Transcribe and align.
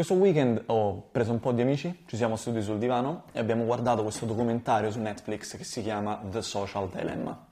Questo 0.00 0.16
weekend 0.16 0.62
ho 0.68 1.08
preso 1.10 1.30
un 1.30 1.40
po' 1.40 1.52
di 1.52 1.60
amici, 1.60 2.04
ci 2.06 2.16
siamo 2.16 2.36
seduti 2.36 2.64
sul 2.64 2.78
divano 2.78 3.24
e 3.32 3.38
abbiamo 3.38 3.66
guardato 3.66 4.02
questo 4.02 4.24
documentario 4.24 4.90
su 4.90 4.98
Netflix 4.98 5.58
che 5.58 5.64
si 5.64 5.82
chiama 5.82 6.22
The 6.24 6.40
Social 6.40 6.88
Dilemma. 6.88 7.46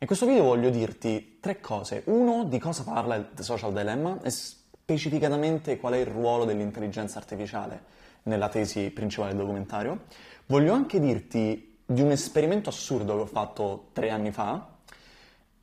In 0.00 0.04
questo 0.08 0.26
video 0.26 0.42
voglio 0.42 0.68
dirti 0.68 1.38
tre 1.38 1.60
cose. 1.60 2.02
Uno, 2.06 2.42
di 2.42 2.58
cosa 2.58 2.82
parla 2.82 3.14
il 3.14 3.28
The 3.32 3.44
Social 3.44 3.72
Dilemma 3.72 4.18
e 4.20 4.30
specificatamente 4.30 5.78
qual 5.78 5.92
è 5.92 5.98
il 5.98 6.06
ruolo 6.06 6.44
dell'intelligenza 6.44 7.18
artificiale 7.18 7.84
nella 8.24 8.48
tesi 8.48 8.90
principale 8.90 9.30
del 9.30 9.38
documentario. 9.42 10.06
Voglio 10.46 10.72
anche 10.72 10.98
dirti 10.98 11.78
di 11.86 12.02
un 12.02 12.10
esperimento 12.10 12.70
assurdo 12.70 13.14
che 13.14 13.20
ho 13.20 13.26
fatto 13.26 13.90
tre 13.92 14.10
anni 14.10 14.32
fa 14.32 14.70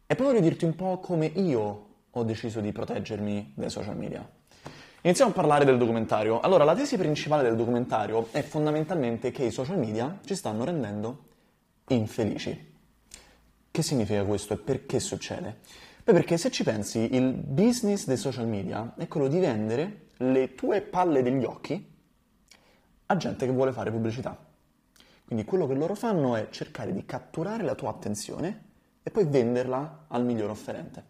e 0.07 0.15
poi 0.15 0.25
voglio 0.25 0.39
dirti 0.39 0.63
un 0.63 0.73
po' 0.73 0.99
come 0.99 1.25
io 1.25 1.87
ho 2.09 2.23
deciso 2.23 2.61
di 2.61 2.71
proteggermi 2.71 3.51
dai 3.57 3.69
social 3.69 3.97
media. 3.97 4.25
Iniziamo 5.01 5.29
a 5.29 5.33
parlare 5.33 5.63
del 5.63 5.77
documentario. 5.77 6.39
Allora, 6.39 6.63
la 6.63 6.73
tesi 6.73 6.97
principale 6.97 7.43
del 7.43 7.55
documentario 7.55 8.29
è 8.31 8.41
fondamentalmente 8.41 9.29
che 9.29 9.43
i 9.43 9.51
social 9.51 9.77
media 9.77 10.19
ci 10.25 10.35
stanno 10.35 10.63
rendendo 10.63 11.25
infelici. 11.89 12.73
Che 13.69 13.81
significa 13.83 14.23
questo 14.23 14.53
e 14.53 14.57
perché 14.57 14.99
succede? 14.99 15.59
Beh, 16.03 16.13
perché 16.13 16.37
se 16.37 16.49
ci 16.49 16.63
pensi, 16.63 17.13
il 17.13 17.31
business 17.31 18.05
dei 18.05 18.17
social 18.17 18.47
media 18.47 18.95
è 18.97 19.07
quello 19.07 19.27
di 19.27 19.39
vendere 19.39 20.07
le 20.17 20.55
tue 20.55 20.81
palle 20.81 21.21
degli 21.21 21.43
occhi 21.43 21.95
a 23.05 23.17
gente 23.17 23.45
che 23.45 23.51
vuole 23.51 23.71
fare 23.71 23.91
pubblicità. 23.91 24.35
Quindi 25.25 25.45
quello 25.45 25.67
che 25.67 25.75
loro 25.75 25.93
fanno 25.93 26.35
è 26.35 26.49
cercare 26.49 26.91
di 26.91 27.05
catturare 27.05 27.63
la 27.63 27.75
tua 27.75 27.91
attenzione 27.91 28.63
e 29.03 29.11
poi 29.11 29.25
venderla 29.25 30.05
al 30.07 30.25
miglior 30.25 30.49
offerente. 30.49 31.05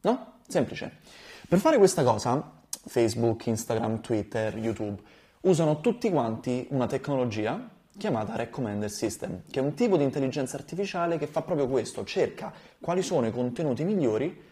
No? 0.00 0.38
Semplice. 0.48 0.98
Per 1.46 1.58
fare 1.58 1.76
questa 1.76 2.02
cosa 2.02 2.64
Facebook, 2.86 3.46
Instagram, 3.46 4.00
Twitter, 4.00 4.56
YouTube, 4.56 5.00
usano 5.42 5.80
tutti 5.80 6.10
quanti 6.10 6.66
una 6.70 6.86
tecnologia 6.86 7.68
chiamata 7.96 8.36
Recommender 8.36 8.90
System, 8.90 9.42
che 9.50 9.60
è 9.60 9.62
un 9.62 9.74
tipo 9.74 9.96
di 9.96 10.04
intelligenza 10.04 10.56
artificiale 10.56 11.18
che 11.18 11.26
fa 11.26 11.42
proprio 11.42 11.66
questo, 11.66 12.04
cerca 12.04 12.52
quali 12.80 13.02
sono 13.02 13.26
i 13.26 13.32
contenuti 13.32 13.84
migliori 13.84 14.42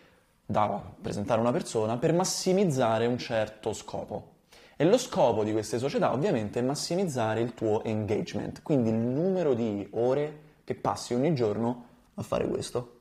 da 0.47 0.83
presentare 1.01 1.39
a 1.39 1.43
una 1.43 1.53
persona 1.53 1.97
per 1.97 2.13
massimizzare 2.13 3.07
un 3.07 3.19
certo 3.19 3.73
scopo. 3.73 4.33
E 4.77 4.85
lo 4.85 4.99
scopo 4.99 5.45
di 5.45 5.53
queste 5.53 5.79
società 5.79 6.13
ovviamente 6.13 6.59
è 6.59 6.63
massimizzare 6.63 7.41
il 7.41 7.55
tuo 7.55 7.85
engagement, 7.85 8.63
quindi 8.63 8.89
il 8.89 8.97
numero 8.97 9.55
di 9.55 9.87
ore 9.93 10.41
che 10.65 10.75
passi 10.75 11.15
ogni 11.15 11.35
giorno 11.35 11.85
a 12.15 12.23
fare 12.23 12.49
questo. 12.49 13.01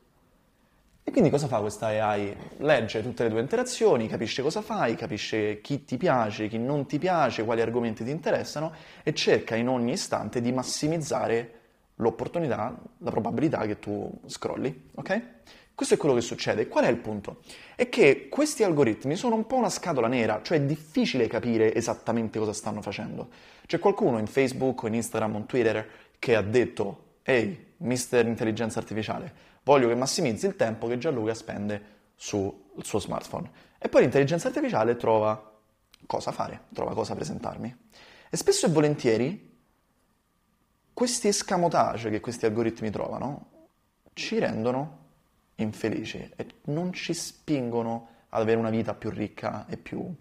E 1.06 1.10
quindi 1.10 1.28
cosa 1.28 1.46
fa 1.48 1.60
questa 1.60 1.88
AI? 1.88 2.34
Legge 2.58 3.02
tutte 3.02 3.24
le 3.24 3.28
tue 3.28 3.40
interazioni, 3.40 4.08
capisce 4.08 4.40
cosa 4.40 4.62
fai, 4.62 4.96
capisce 4.96 5.60
chi 5.60 5.84
ti 5.84 5.98
piace, 5.98 6.48
chi 6.48 6.58
non 6.58 6.86
ti 6.86 6.98
piace, 6.98 7.44
quali 7.44 7.60
argomenti 7.60 8.04
ti 8.04 8.10
interessano 8.10 8.72
e 9.02 9.12
cerca 9.12 9.54
in 9.54 9.68
ogni 9.68 9.92
istante 9.92 10.40
di 10.40 10.50
massimizzare 10.50 11.60
l'opportunità, 11.96 12.74
la 12.98 13.10
probabilità 13.10 13.66
che 13.66 13.78
tu 13.78 14.10
scrolli, 14.26 14.90
ok? 14.94 15.22
Questo 15.74 15.94
è 15.94 15.96
quello 15.96 16.14
che 16.14 16.20
succede. 16.20 16.68
Qual 16.68 16.84
è 16.84 16.88
il 16.88 16.96
punto? 16.96 17.40
È 17.74 17.88
che 17.88 18.28
questi 18.30 18.62
algoritmi 18.62 19.16
sono 19.16 19.34
un 19.34 19.44
po' 19.44 19.56
una 19.56 19.68
scatola 19.68 20.06
nera, 20.06 20.40
cioè 20.42 20.58
è 20.58 20.62
difficile 20.62 21.26
capire 21.26 21.74
esattamente 21.74 22.38
cosa 22.38 22.52
stanno 22.52 22.80
facendo. 22.80 23.28
C'è 23.66 23.78
qualcuno 23.78 24.18
in 24.18 24.26
Facebook 24.26 24.84
o 24.84 24.86
in 24.86 24.94
Instagram 24.94 25.34
o 25.34 25.38
in 25.38 25.46
Twitter 25.46 25.86
che 26.18 26.34
ha 26.36 26.42
detto, 26.42 27.13
ehi, 27.24 27.72
mister 27.78 28.26
intelligenza 28.26 28.78
artificiale, 28.78 29.32
voglio 29.64 29.88
che 29.88 29.94
massimizzi 29.94 30.46
il 30.46 30.56
tempo 30.56 30.86
che 30.86 30.98
Gianluca 30.98 31.34
spende 31.34 31.92
sul 32.14 32.52
suo 32.82 32.98
smartphone. 33.00 33.50
E 33.78 33.88
poi 33.88 34.02
l'intelligenza 34.02 34.48
artificiale 34.48 34.96
trova 34.96 35.52
cosa 36.06 36.30
fare, 36.30 36.64
trova 36.72 36.92
cosa 36.92 37.14
presentarmi. 37.14 37.76
E 38.30 38.36
spesso 38.36 38.66
e 38.66 38.68
volentieri 38.68 39.52
questi 40.92 41.28
escamotage 41.28 42.10
che 42.10 42.20
questi 42.20 42.46
algoritmi 42.46 42.90
trovano 42.90 43.50
ci 44.12 44.38
rendono 44.38 45.02
infelici 45.56 46.30
e 46.36 46.46
non 46.66 46.92
ci 46.92 47.14
spingono 47.14 48.08
ad 48.28 48.42
avere 48.42 48.58
una 48.58 48.70
vita 48.70 48.94
più 48.94 49.10
ricca 49.10 49.66
e 49.66 49.76
più 49.76 50.12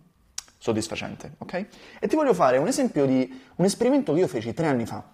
soddisfacente, 0.58 1.36
ok? 1.40 1.68
E 2.00 2.08
ti 2.08 2.16
voglio 2.16 2.34
fare 2.34 2.58
un 2.58 2.68
esempio 2.68 3.06
di 3.06 3.42
un 3.56 3.66
esperimento 3.66 4.14
che 4.14 4.20
io 4.20 4.28
feci 4.28 4.54
tre 4.54 4.68
anni 4.68 4.86
fa. 4.86 5.13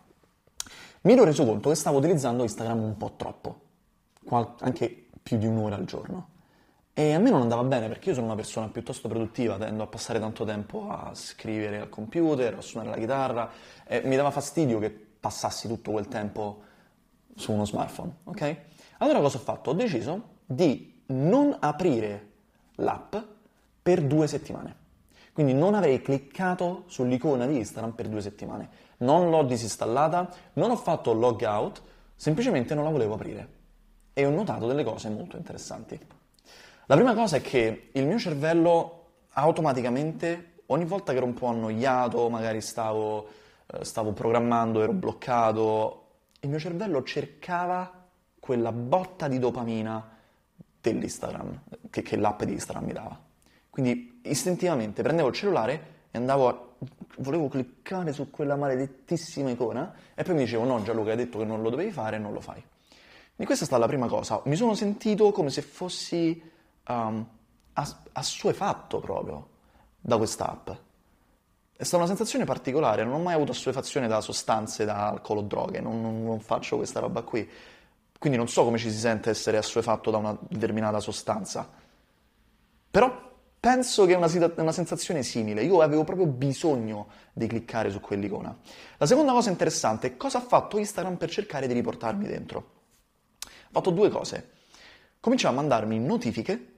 Mi 1.01 1.13
ero 1.13 1.23
reso 1.23 1.45
conto 1.45 1.69
che 1.69 1.75
stavo 1.75 1.99
utilizzando 1.99 2.43
Instagram 2.43 2.83
un 2.83 2.97
po' 2.97 3.13
troppo 3.15 3.61
anche 4.59 5.07
più 5.21 5.37
di 5.37 5.45
un'ora 5.45 5.75
al 5.75 5.85
giorno. 5.85 6.29
E 6.93 7.13
a 7.13 7.19
me 7.19 7.29
non 7.29 7.41
andava 7.41 7.63
bene 7.63 7.87
perché 7.87 8.09
io 8.09 8.15
sono 8.15 8.27
una 8.27 8.35
persona 8.35 8.67
piuttosto 8.67 9.07
produttiva, 9.07 9.57
tendo 9.57 9.83
a 9.83 9.87
passare 9.87 10.19
tanto 10.19 10.43
tempo 10.43 10.89
a 10.89 11.11
scrivere 11.13 11.79
al 11.79 11.89
computer, 11.89 12.55
a 12.55 12.61
suonare 12.61 12.91
la 12.91 12.99
chitarra 12.99 13.49
e 13.85 14.01
mi 14.03 14.17
dava 14.17 14.31
fastidio 14.31 14.79
che 14.79 14.89
passassi 14.89 15.67
tutto 15.67 15.91
quel 15.91 16.07
tempo 16.09 16.61
su 17.35 17.53
uno 17.53 17.65
smartphone, 17.65 18.17
ok? 18.25 18.57
Allora 18.97 19.21
cosa 19.21 19.37
ho 19.37 19.41
fatto? 19.41 19.69
Ho 19.69 19.73
deciso 19.73 20.37
di 20.45 21.01
non 21.07 21.55
aprire 21.59 22.31
l'app 22.75 23.15
per 23.81 24.01
due 24.03 24.27
settimane. 24.27 24.78
Quindi 25.39 25.55
non 25.55 25.73
avrei 25.73 26.01
cliccato 26.01 26.83
sull'icona 26.87 27.45
di 27.45 27.55
Instagram 27.55 27.93
per 27.93 28.09
due 28.09 28.19
settimane. 28.19 28.69
Non 28.97 29.29
l'ho 29.29 29.43
disinstallata, 29.43 30.29
non 30.55 30.69
ho 30.69 30.75
fatto 30.75 31.13
logout, 31.13 31.81
semplicemente 32.13 32.75
non 32.75 32.83
la 32.83 32.89
volevo 32.89 33.13
aprire 33.13 33.47
e 34.11 34.25
ho 34.25 34.31
notato 34.31 34.67
delle 34.67 34.83
cose 34.83 35.07
molto 35.07 35.37
interessanti. 35.37 35.97
La 36.87 36.95
prima 36.95 37.13
cosa 37.13 37.37
è 37.37 37.41
che 37.41 37.87
il 37.93 38.05
mio 38.05 38.19
cervello 38.19 39.11
automaticamente, 39.29 40.55
ogni 40.65 40.83
volta 40.83 41.13
che 41.13 41.19
ero 41.19 41.27
un 41.27 41.35
po' 41.35 41.47
annoiato, 41.47 42.27
magari 42.27 42.59
stavo, 42.59 43.29
eh, 43.67 43.85
stavo 43.85 44.11
programmando, 44.11 44.81
ero 44.81 44.91
bloccato, 44.91 46.07
il 46.41 46.49
mio 46.49 46.59
cervello 46.59 47.01
cercava 47.03 47.89
quella 48.41 48.73
botta 48.73 49.29
di 49.29 49.39
dopamina 49.39 50.17
dell'Instagram, 50.81 51.61
che, 51.89 52.01
che 52.01 52.17
l'app 52.17 52.43
di 52.43 52.51
Instagram 52.51 52.83
mi 52.83 52.91
dava. 52.91 53.27
Quindi 53.69 54.21
istintivamente 54.23 55.01
prendevo 55.01 55.29
il 55.29 55.33
cellulare 55.33 55.97
e 56.11 56.17
andavo 56.17 56.47
a 56.47 56.67
volevo 57.17 57.47
cliccare 57.47 58.13
su 58.13 58.29
quella 58.29 58.55
maledettissima 58.55 59.49
icona 59.49 59.93
e 60.15 60.23
poi 60.23 60.35
mi 60.35 60.43
dicevo 60.43 60.63
no 60.63 60.81
Gianluca 60.81 61.11
hai 61.11 61.17
detto 61.17 61.37
che 61.37 61.45
non 61.45 61.61
lo 61.61 61.69
dovevi 61.69 61.91
fare 61.91 62.15
e 62.15 62.19
non 62.19 62.33
lo 62.33 62.39
fai. 62.39 62.63
E 63.35 63.45
questa 63.45 63.63
è 63.63 63.67
stata 63.67 63.81
la 63.81 63.87
prima 63.87 64.07
cosa. 64.07 64.41
Mi 64.45 64.55
sono 64.55 64.73
sentito 64.73 65.31
come 65.31 65.49
se 65.49 65.61
fossi 65.61 66.41
um, 66.87 67.25
assuefatto 68.11 68.99
proprio 68.99 69.47
da 69.99 70.17
quest'app. 70.17 70.69
È 71.77 71.83
stata 71.83 72.03
una 72.03 72.07
sensazione 72.07 72.43
particolare, 72.43 73.05
non 73.05 73.13
ho 73.13 73.19
mai 73.19 73.35
avuto 73.35 73.51
assuefazione 73.51 74.09
da 74.09 74.19
sostanze, 74.19 74.83
da 74.83 75.07
alcol 75.07 75.37
o 75.37 75.41
droghe, 75.43 75.79
non, 75.79 76.01
non, 76.01 76.21
non 76.25 76.41
faccio 76.41 76.75
questa 76.75 76.99
roba 76.99 77.21
qui. 77.21 77.49
Quindi 78.19 78.37
non 78.37 78.49
so 78.49 78.65
come 78.65 78.77
ci 78.77 78.91
si 78.91 78.97
sente 78.97 79.29
essere 79.29 79.55
assuefatto 79.55 80.11
da 80.11 80.17
una 80.17 80.37
determinata 80.41 80.99
sostanza. 80.99 81.69
Però 82.91 83.28
penso 83.59 84.05
che 84.05 84.13
è 84.13 84.15
una, 84.15 84.53
una, 84.57 84.71
sensazione 84.71 85.23
simile. 85.23 85.63
Io 85.63 85.81
avevo 85.81 86.03
proprio 86.03 86.25
bisogno 86.25 87.07
di 87.33 87.47
cliccare 87.47 87.89
su 87.89 87.99
quell'icona. 87.99 88.57
La 88.97 89.05
seconda 89.05 89.31
cosa 89.31 89.49
interessante 89.49 90.07
è 90.07 90.17
cosa 90.17 90.37
ha 90.37 90.41
fatto 90.41 90.77
Instagram 90.77 91.17
per 91.17 91.29
cercare 91.29 91.67
di 91.67 91.73
riportarmi 91.73 92.25
dentro. 92.25 92.57
Ho 93.41 93.47
fatto 93.71 93.91
due 93.91 94.09
cose. 94.09 94.51
Cominciò 95.19 95.49
a 95.49 95.51
mandarmi 95.51 95.99
notifiche 95.99 96.73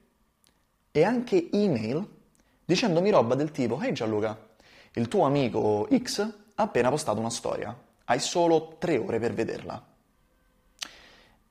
e 0.92 1.04
anche 1.04 1.50
email 1.52 2.20
dicendomi 2.66 3.10
roba 3.10 3.36
del 3.36 3.52
tipo 3.52 3.80
Ehi 3.82 3.88
hey 3.88 3.94
Gianluca, 3.94 4.50
il 4.94 5.08
tuo 5.08 5.26
amico 5.26 5.88
X 5.94 6.20
ha 6.22 6.64
appena 6.64 6.90
postato 6.90 7.20
una 7.20 7.30
storia, 7.30 7.78
hai 8.06 8.20
solo 8.20 8.76
tre 8.80 8.98
ore 8.98 9.20
per 9.20 9.34
vederla. 9.34 9.86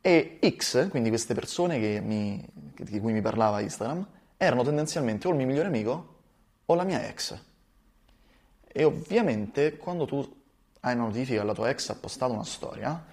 E 0.01 0.39
X, 0.57 0.89
quindi 0.89 1.11
queste 1.11 1.35
persone 1.35 2.01
mi, 2.01 2.43
di 2.53 2.99
cui 3.01 3.13
mi 3.13 3.21
parlava 3.21 3.61
Instagram, 3.61 4.07
erano 4.43 4.65
tendenzialmente 4.65 5.27
o 5.27 5.33
il 5.33 5.37
mio 5.37 5.47
migliore 5.47 5.69
amico 5.69 6.15
o 6.65 6.75
la 6.75 6.85
mia 6.85 7.07
ex. 7.07 7.39
E 8.67 8.85
ovviamente 8.85 9.77
quando 9.77 10.07
tu 10.07 10.27
hai 10.81 10.95
una 10.95 11.05
notifica 11.05 11.45
la 11.45 11.53
tua 11.53 11.69
ex 11.69 11.91
ha 11.91 11.95
postato 11.95 12.33
una 12.33 12.45
storia, 12.45 13.05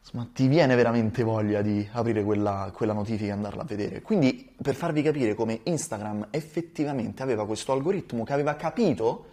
insomma, 0.00 0.28
ti 0.32 0.48
viene 0.48 0.74
veramente 0.74 1.22
voglia 1.22 1.62
di 1.62 1.88
aprire 1.92 2.24
quella, 2.24 2.72
quella 2.74 2.94
notifica 2.94 3.26
e 3.26 3.30
andarla 3.30 3.62
a 3.62 3.64
vedere. 3.64 4.02
Quindi, 4.02 4.52
per 4.60 4.74
farvi 4.74 5.02
capire 5.02 5.36
come 5.36 5.60
Instagram 5.62 6.28
effettivamente 6.30 7.22
aveva 7.22 7.46
questo 7.46 7.70
algoritmo 7.70 8.24
che 8.24 8.32
aveva 8.32 8.56
capito 8.56 9.26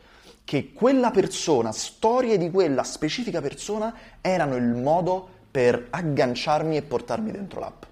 che 0.43 0.71
quella 0.71 1.09
persona, 1.09 1.71
storie 1.71 2.37
di 2.37 2.51
quella 2.51 2.83
specifica 2.83 3.41
persona, 3.41 3.91
erano 4.21 4.55
il 4.55 4.75
modo 4.75 5.27
per 5.49 5.87
agganciarmi 5.89 6.77
e 6.77 6.83
portarmi 6.83 7.31
dentro 7.31 7.59
l'app. 7.59 7.85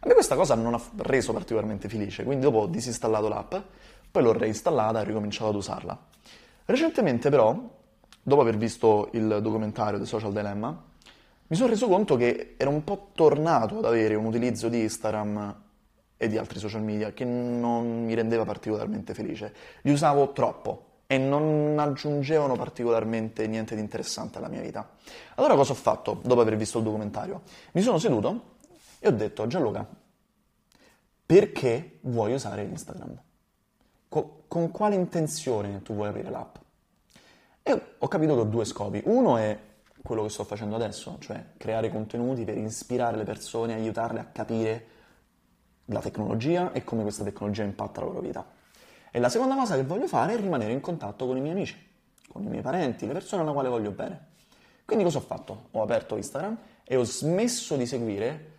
A 0.00 0.06
me 0.06 0.14
questa 0.14 0.36
cosa 0.36 0.54
non 0.54 0.74
ha 0.74 0.80
reso 0.98 1.32
particolarmente 1.32 1.88
felice, 1.88 2.22
quindi 2.22 2.44
dopo 2.44 2.58
ho 2.58 2.66
disinstallato 2.66 3.26
l'app, 3.28 3.54
poi 4.10 4.22
l'ho 4.22 4.32
reinstallata 4.32 5.00
e 5.00 5.02
ho 5.02 5.04
ricominciato 5.04 5.50
ad 5.50 5.56
usarla. 5.56 5.98
Recentemente 6.66 7.30
però, 7.30 7.58
dopo 8.22 8.40
aver 8.40 8.56
visto 8.56 9.08
il 9.12 9.40
documentario 9.42 9.98
The 9.98 10.04
Social 10.04 10.32
Dilemma, 10.32 10.84
mi 11.48 11.56
sono 11.56 11.68
reso 11.68 11.88
conto 11.88 12.14
che 12.14 12.54
ero 12.56 12.70
un 12.70 12.84
po' 12.84 13.08
tornato 13.14 13.78
ad 13.78 13.86
avere 13.86 14.14
un 14.14 14.26
utilizzo 14.26 14.68
di 14.68 14.82
Instagram 14.82 15.62
e 16.16 16.28
di 16.28 16.36
altri 16.36 16.58
social 16.58 16.82
media 16.82 17.12
che 17.12 17.24
non 17.24 18.04
mi 18.04 18.14
rendeva 18.14 18.44
particolarmente 18.44 19.14
felice. 19.14 19.54
Li 19.82 19.90
usavo 19.90 20.32
troppo 20.32 20.84
e 21.06 21.18
non 21.18 21.76
aggiungevano 21.78 22.54
particolarmente 22.54 23.46
niente 23.46 23.74
di 23.74 23.80
interessante 23.80 24.38
alla 24.38 24.48
mia 24.48 24.60
vita. 24.60 24.88
Allora 25.36 25.54
cosa 25.54 25.72
ho 25.72 25.76
fatto 25.76 26.20
dopo 26.22 26.40
aver 26.40 26.56
visto 26.56 26.78
il 26.78 26.84
documentario? 26.84 27.42
Mi 27.72 27.80
sono 27.80 27.98
seduto 27.98 28.56
e 29.00 29.08
ho 29.08 29.12
detto, 29.12 29.46
Gianluca, 29.46 29.86
perché 31.24 31.98
vuoi 32.02 32.32
usare 32.32 32.62
Instagram? 32.62 33.22
Co- 34.08 34.44
con 34.48 34.70
quale 34.70 34.94
intenzione 34.94 35.82
tu 35.82 35.94
vuoi 35.94 36.08
aprire 36.08 36.30
l'app? 36.30 36.56
E 37.62 37.82
ho 37.98 38.08
capito 38.08 38.34
che 38.34 38.40
ho 38.40 38.44
due 38.44 38.64
scopi. 38.64 39.02
Uno 39.04 39.36
è 39.36 39.58
quello 40.02 40.22
che 40.22 40.30
sto 40.30 40.44
facendo 40.44 40.74
adesso, 40.74 41.16
cioè 41.20 41.44
creare 41.58 41.90
contenuti 41.90 42.44
per 42.44 42.56
ispirare 42.56 43.16
le 43.16 43.24
persone, 43.24 43.74
aiutarle 43.74 44.20
a 44.20 44.24
capire 44.24 44.86
la 45.86 46.00
tecnologia 46.00 46.72
e 46.72 46.84
come 46.84 47.02
questa 47.02 47.24
tecnologia 47.24 47.62
impatta 47.62 48.00
la 48.00 48.06
loro 48.06 48.20
vita. 48.20 48.46
E 49.10 49.18
la 49.18 49.28
seconda 49.28 49.54
cosa 49.54 49.74
che 49.74 49.84
voglio 49.84 50.06
fare 50.06 50.34
è 50.34 50.36
rimanere 50.36 50.72
in 50.72 50.80
contatto 50.80 51.26
con 51.26 51.36
i 51.36 51.40
miei 51.40 51.52
amici, 51.52 51.76
con 52.28 52.42
i 52.42 52.48
miei 52.48 52.62
parenti, 52.62 53.06
le 53.06 53.12
persone 53.12 53.42
alla 53.42 53.52
quale 53.52 53.68
voglio 53.68 53.90
bene. 53.90 54.26
Quindi 54.84 55.04
cosa 55.04 55.18
ho 55.18 55.22
fatto? 55.22 55.68
Ho 55.72 55.82
aperto 55.82 56.16
Instagram 56.16 56.56
e 56.84 56.96
ho 56.96 57.04
smesso 57.04 57.76
di 57.76 57.84
seguire 57.84 58.57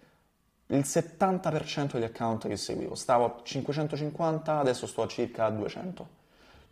il 0.72 0.84
70% 0.86 1.94
degli 1.94 2.04
account 2.04 2.48
che 2.48 2.58
seguivo. 2.58 2.96
Stavo 2.96 3.26
a 3.26 3.40
550, 3.42 4.60
adesso 4.60 4.86
sto 4.86 5.04
a 5.04 5.08
circa 5.08 5.50
200. 5.50 6.18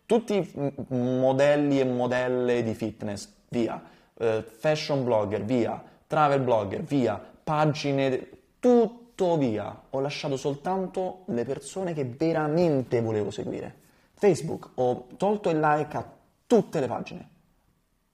Tutti 0.06 0.52
modelli 0.88 1.80
e 1.80 1.84
modelle 1.84 2.62
di 2.62 2.74
fitness, 2.74 3.28
via. 3.48 3.82
Uh, 4.14 4.42
fashion 4.42 5.04
blogger, 5.04 5.44
via. 5.44 5.82
Travel 6.06 6.40
blogger, 6.40 6.82
via. 6.82 7.20
Pagine, 7.42 8.28
tutto 8.60 9.36
via. 9.36 9.82
Ho 9.90 10.00
lasciato 10.00 10.36
soltanto 10.36 11.22
le 11.26 11.44
persone 11.44 11.92
che 11.92 12.04
veramente 12.04 13.00
volevo 13.00 13.30
seguire. 13.30 13.86
Facebook, 14.14 14.70
ho 14.74 15.06
tolto 15.16 15.50
il 15.50 15.58
like 15.60 15.96
a 15.96 16.10
tutte 16.46 16.80
le 16.80 16.86
pagine. 16.86 17.28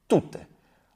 Tutte. 0.06 0.48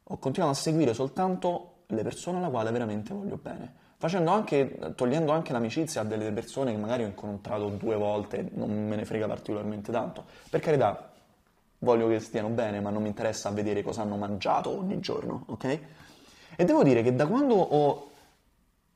Ho 0.04 0.18
continuato 0.18 0.54
a 0.54 0.58
seguire 0.58 0.94
soltanto 0.94 1.82
le 1.88 2.02
persone 2.02 2.38
alla 2.38 2.48
quale 2.48 2.70
veramente 2.70 3.12
voglio 3.12 3.36
bene 3.36 3.86
anche, 4.00 4.94
togliendo 4.94 5.32
anche 5.32 5.52
l'amicizia 5.52 6.02
a 6.02 6.04
delle 6.04 6.30
persone 6.32 6.72
che 6.72 6.78
magari 6.78 7.02
ho 7.02 7.06
incontrato 7.06 7.68
due 7.68 7.96
volte, 7.96 8.48
non 8.54 8.86
me 8.86 8.96
ne 8.96 9.04
frega 9.04 9.26
particolarmente 9.26 9.90
tanto. 9.90 10.24
Per 10.48 10.60
carità, 10.60 11.10
voglio 11.80 12.08
che 12.08 12.20
stiano 12.20 12.48
bene, 12.48 12.80
ma 12.80 12.90
non 12.90 13.02
mi 13.02 13.08
interessa 13.08 13.50
vedere 13.50 13.82
cosa 13.82 14.02
hanno 14.02 14.16
mangiato 14.16 14.70
ogni 14.70 15.00
giorno, 15.00 15.44
ok? 15.46 15.80
E 16.56 16.64
devo 16.64 16.82
dire 16.82 17.02
che 17.02 17.14
da 17.14 17.26
quando 17.26 17.54
ho 17.54 18.10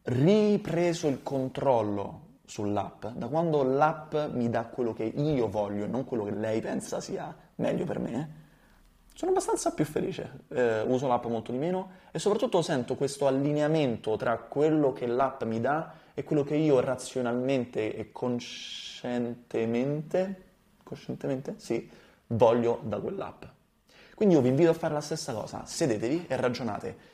ripreso 0.04 1.08
il 1.08 1.22
controllo 1.22 2.20
sull'app, 2.44 3.06
da 3.06 3.28
quando 3.28 3.62
l'app 3.62 4.14
mi 4.32 4.50
dà 4.50 4.64
quello 4.66 4.92
che 4.92 5.04
io 5.04 5.48
voglio 5.48 5.84
e 5.84 5.88
non 5.88 6.04
quello 6.04 6.24
che 6.24 6.32
lei 6.32 6.60
pensa 6.60 7.00
sia 7.00 7.34
meglio 7.56 7.84
per 7.84 7.98
me, 7.98 8.41
sono 9.14 9.32
abbastanza 9.32 9.72
più 9.72 9.84
felice, 9.84 10.44
eh, 10.48 10.80
uso 10.82 11.06
l'app 11.06 11.26
molto 11.26 11.52
di 11.52 11.58
meno 11.58 11.90
e 12.10 12.18
soprattutto 12.18 12.62
sento 12.62 12.96
questo 12.96 13.26
allineamento 13.26 14.16
tra 14.16 14.38
quello 14.38 14.92
che 14.92 15.06
l'app 15.06 15.42
mi 15.44 15.60
dà 15.60 15.92
e 16.14 16.24
quello 16.24 16.44
che 16.44 16.56
io 16.56 16.80
razionalmente 16.80 17.94
e 17.94 18.10
coscientemente, 18.10 20.44
coscientemente? 20.82 21.56
Sì, 21.58 21.90
voglio 22.28 22.80
da 22.84 22.98
quell'app. 22.98 23.44
Quindi 24.14 24.34
io 24.34 24.40
vi 24.40 24.48
invito 24.48 24.70
a 24.70 24.74
fare 24.74 24.94
la 24.94 25.00
stessa 25.00 25.34
cosa, 25.34 25.66
sedetevi 25.66 26.24
e 26.28 26.36
ragionate. 26.36 27.10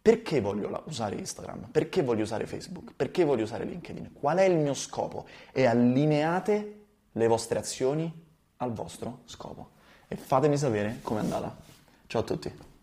Perché 0.00 0.40
voglio 0.40 0.82
usare 0.86 1.16
Instagram? 1.16 1.68
Perché 1.70 2.02
voglio 2.02 2.22
usare 2.22 2.46
Facebook? 2.46 2.94
Perché 2.94 3.24
voglio 3.24 3.42
usare 3.44 3.64
LinkedIn? 3.64 4.12
Qual 4.12 4.36
è 4.36 4.44
il 4.44 4.56
mio 4.56 4.74
scopo? 4.74 5.26
E 5.50 5.66
allineate 5.66 6.84
le 7.12 7.26
vostre 7.26 7.58
azioni 7.58 8.22
al 8.58 8.72
vostro 8.72 9.20
scopo 9.24 9.72
e 10.08 10.16
fatemi 10.16 10.56
sapere 10.56 10.98
com'è 11.02 11.20
andata. 11.20 11.54
Ciao 12.06 12.20
a 12.20 12.24
tutti. 12.24 12.73